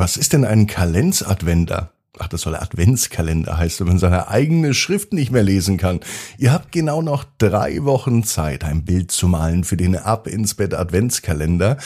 [0.00, 1.92] Was ist denn ein Kalenzadventer?
[2.18, 6.00] Ach, das soll Adventskalender heißt, wenn man seine eigene Schrift nicht mehr lesen kann.
[6.38, 10.54] Ihr habt genau noch drei Wochen Zeit, ein Bild zu malen für den Ab ins
[10.54, 11.76] Bett Adventskalender.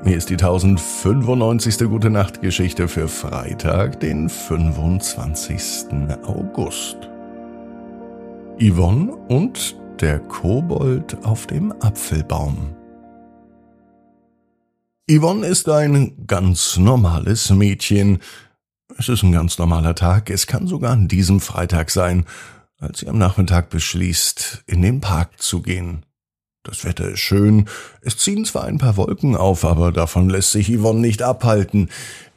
[0.03, 1.77] Hier ist die 1095.
[1.87, 5.85] Gute Nacht Geschichte für Freitag, den 25.
[6.25, 6.97] August.
[8.59, 12.75] Yvonne und der Kobold auf dem Apfelbaum.
[15.09, 18.19] Yvonne ist ein ganz normales Mädchen.
[18.97, 20.29] Es ist ein ganz normaler Tag.
[20.29, 22.25] Es kann sogar an diesem Freitag sein
[22.81, 26.03] als sie am Nachmittag beschließt, in den Park zu gehen.
[26.63, 27.67] Das Wetter ist schön,
[28.01, 31.89] es ziehen zwar ein paar Wolken auf, aber davon lässt sich Yvonne nicht abhalten.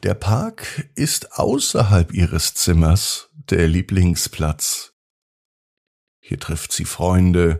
[0.03, 4.94] Der Park ist außerhalb ihres Zimmers der Lieblingsplatz.
[6.27, 7.59] Hier trifft sie Freunde,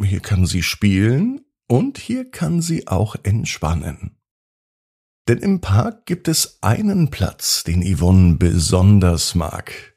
[0.00, 4.16] hier kann sie spielen und hier kann sie auch entspannen.
[5.26, 9.96] Denn im Park gibt es einen Platz, den Yvonne besonders mag.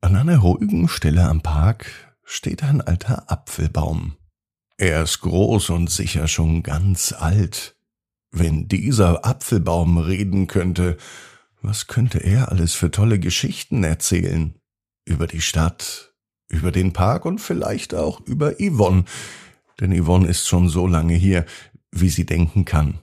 [0.00, 1.86] An einer ruhigen Stelle am Park
[2.24, 4.16] steht ein alter Apfelbaum.
[4.78, 7.76] Er ist groß und sicher schon ganz alt.
[8.32, 10.96] Wenn dieser Apfelbaum reden könnte,
[11.60, 14.58] was könnte er alles für tolle Geschichten erzählen?
[15.04, 16.11] Über die Stadt,
[16.52, 19.04] über den Park und vielleicht auch über Yvonne,
[19.80, 21.44] denn Yvonne ist schon so lange hier,
[21.90, 23.00] wie sie denken kann.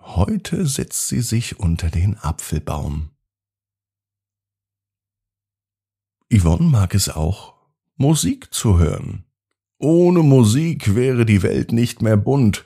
[0.00, 3.10] Heute setzt sie sich unter den Apfelbaum.
[6.34, 7.54] Yvonne mag es auch,
[7.96, 9.24] Musik zu hören.
[9.78, 12.64] Ohne Musik wäre die Welt nicht mehr bunt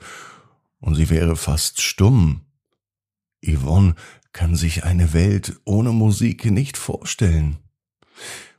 [0.79, 2.41] und sie wäre fast stumm.
[3.45, 3.95] Yvonne
[4.31, 7.57] kann sich eine Welt ohne Musik nicht vorstellen.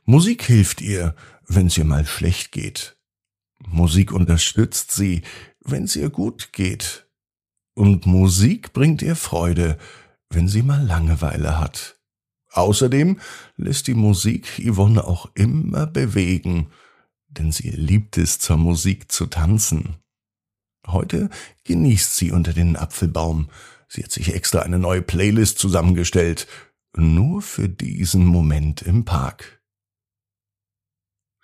[0.09, 1.13] Musik hilft ihr,
[1.45, 2.97] wenn es ihr mal schlecht geht.
[3.59, 5.21] Musik unterstützt sie,
[5.63, 7.07] wenn es ihr gut geht.
[7.75, 9.77] Und Musik bringt ihr Freude,
[10.31, 11.99] wenn sie mal Langeweile hat.
[12.49, 13.19] Außerdem
[13.55, 16.71] lässt die Musik Yvonne auch immer bewegen,
[17.27, 19.97] denn sie liebt es, zur Musik zu tanzen.
[20.87, 21.29] Heute
[21.65, 23.51] genießt sie unter den Apfelbaum.
[23.87, 26.47] Sie hat sich extra eine neue Playlist zusammengestellt,
[26.95, 29.58] nur für diesen Moment im Park.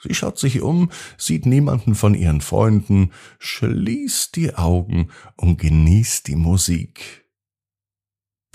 [0.08, 6.36] Sie schaut sich um, sieht niemanden von ihren Freunden, schließt die Augen und genießt die
[6.36, 7.26] Musik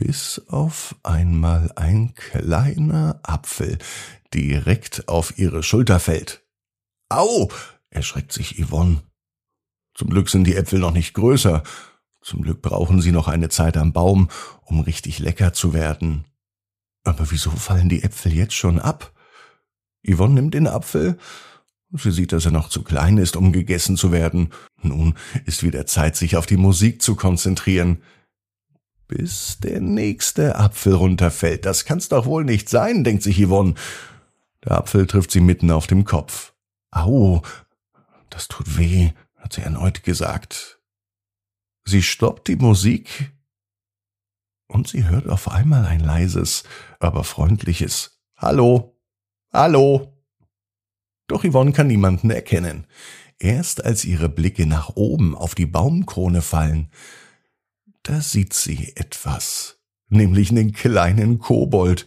[0.01, 3.77] bis auf einmal ein kleiner Apfel
[4.33, 6.43] direkt auf ihre Schulter fällt.
[7.11, 7.51] Au!
[7.91, 9.03] erschreckt sich Yvonne.
[9.95, 11.65] Zum Glück sind die Äpfel noch nicht größer.
[12.23, 14.31] Zum Glück brauchen sie noch eine Zeit am Baum,
[14.63, 16.25] um richtig lecker zu werden.
[17.05, 19.13] Aber wieso fallen die Äpfel jetzt schon ab?
[20.07, 21.19] Yvonne nimmt den Apfel.
[21.93, 24.51] Sie sieht, dass er noch zu klein ist, um gegessen zu werden.
[24.83, 28.03] Nun ist wieder Zeit, sich auf die Musik zu konzentrieren
[29.11, 31.67] bis der nächste Apfel runterfällt.
[31.67, 33.75] Das kann's doch wohl nicht sein, denkt sich Yvonne.
[34.65, 36.55] Der Apfel trifft sie mitten auf dem Kopf.
[36.93, 37.43] Au,
[38.31, 40.81] das tut weh, hat sie erneut gesagt.
[41.85, 43.33] Sie stoppt die Musik
[44.69, 46.63] und sie hört auf einmal ein leises,
[47.01, 48.97] aber freundliches Hallo,
[49.53, 50.13] Hallo.
[51.27, 52.87] Doch Yvonne kann niemanden erkennen.
[53.41, 56.89] Erst als ihre Blicke nach oben auf die Baumkrone fallen,
[58.05, 62.07] da sieht sie etwas, nämlich einen kleinen Kobold.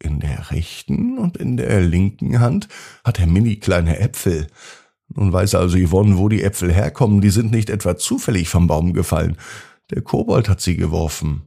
[0.00, 2.66] In der rechten und in der linken Hand
[3.04, 4.48] hat er mini kleine Äpfel.
[5.08, 8.94] Nun weiß also Yvonne, wo die Äpfel herkommen, die sind nicht etwa zufällig vom Baum
[8.94, 9.36] gefallen.
[9.90, 11.42] Der Kobold hat sie geworfen.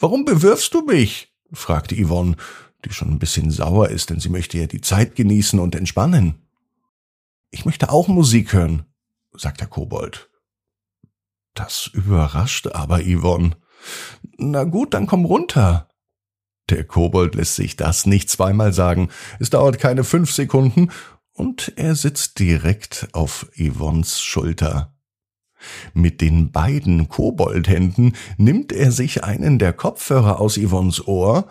[0.00, 1.32] Warum bewirfst du mich?
[1.52, 2.36] fragte Yvonne,
[2.84, 6.46] die schon ein bisschen sauer ist, denn sie möchte ja die Zeit genießen und entspannen.
[7.50, 8.86] Ich möchte auch Musik hören,
[9.34, 10.30] sagt der Kobold.
[11.54, 13.56] Das überrascht aber Yvonne.
[14.38, 15.88] Na gut, dann komm runter.
[16.70, 19.10] Der Kobold lässt sich das nicht zweimal sagen.
[19.38, 20.90] Es dauert keine fünf Sekunden
[21.34, 24.94] und er sitzt direkt auf Yvonnes Schulter.
[25.94, 31.46] Mit den beiden Koboldhänden nimmt er sich einen der Kopfhörer aus Yvonnes Ohr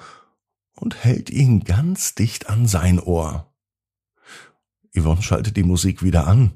[0.81, 3.53] und hält ihn ganz dicht an sein Ohr.
[4.97, 6.53] Yvonne schaltet die Musik wieder an.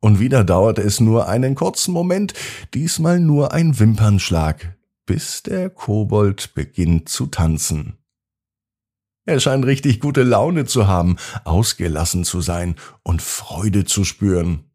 [0.00, 2.32] Und wieder dauert es nur einen kurzen Moment,
[2.74, 7.98] diesmal nur ein Wimpernschlag, bis der Kobold beginnt zu tanzen.
[9.24, 14.70] Er scheint richtig gute Laune zu haben, ausgelassen zu sein und Freude zu spüren.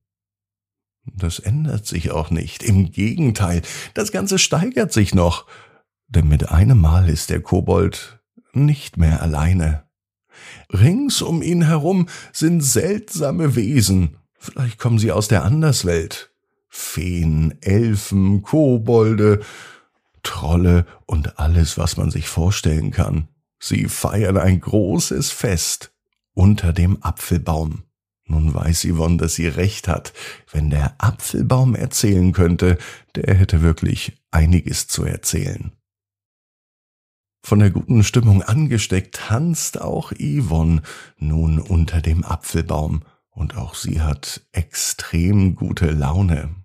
[1.05, 2.61] Das ändert sich auch nicht.
[2.61, 3.61] Im Gegenteil,
[3.93, 5.47] das Ganze steigert sich noch.
[6.07, 8.20] Denn mit einem Mal ist der Kobold
[8.53, 9.85] nicht mehr alleine.
[10.71, 14.17] Rings um ihn herum sind seltsame Wesen.
[14.37, 16.31] Vielleicht kommen sie aus der Anderswelt.
[16.67, 19.41] Feen, Elfen, Kobolde,
[20.23, 23.27] Trolle und alles, was man sich vorstellen kann.
[23.59, 25.93] Sie feiern ein großes Fest
[26.33, 27.83] unter dem Apfelbaum.
[28.25, 30.13] Nun weiß Yvonne, dass sie recht hat.
[30.51, 32.77] Wenn der Apfelbaum erzählen könnte,
[33.15, 35.71] der hätte wirklich einiges zu erzählen.
[37.51, 40.83] Von der guten Stimmung angesteckt tanzt auch Yvonne
[41.17, 46.55] nun unter dem Apfelbaum, und auch sie hat extrem gute Laune.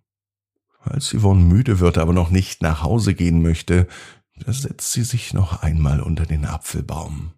[0.78, 3.88] Als Yvonne müde wird, aber noch nicht nach Hause gehen möchte,
[4.36, 7.32] da setzt sie sich noch einmal unter den Apfelbaum.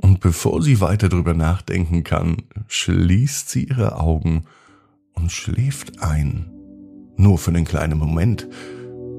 [0.00, 4.46] Und bevor sie weiter drüber nachdenken kann, schließt sie ihre Augen
[5.12, 6.50] und schläft ein.
[7.18, 8.48] Nur für einen kleinen Moment.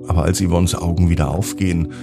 [0.08, 1.94] Aber als Yvonnes Augen wieder aufgehen,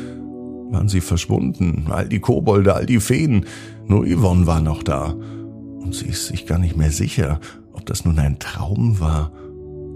[0.71, 1.87] waren sie verschwunden.
[1.91, 3.47] All die Kobolde, all die Feen.
[3.87, 5.13] Nur Yvonne war noch da.
[5.13, 7.41] Und sie ist sich gar nicht mehr sicher,
[7.73, 9.33] ob das nun ein Traum war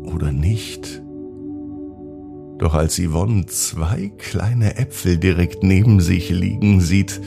[0.02, 1.02] oder nicht.
[2.58, 7.20] Doch als Yvonne zwei kleine Äpfel direkt neben sich liegen sieht,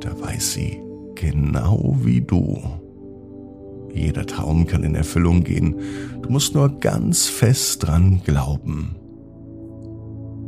[0.00, 0.80] da weiß sie,
[1.14, 2.58] genau wie du.
[3.94, 5.76] Jeder Traum kann in Erfüllung gehen.
[6.22, 8.96] Du musst nur ganz fest dran glauben.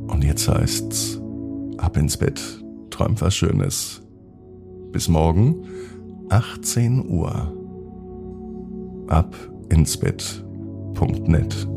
[0.08, 1.20] Und jetzt heißt's,
[1.78, 2.40] ab ins Bett,
[2.90, 4.02] träum was Schönes.
[4.92, 5.64] Bis morgen,
[6.30, 7.52] 18 Uhr.
[9.08, 9.34] Ab
[9.68, 11.73] ins Bett.net